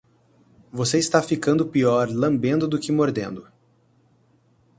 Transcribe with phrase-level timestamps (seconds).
[0.73, 3.47] Você está ficando pior lambendo do que mordendo.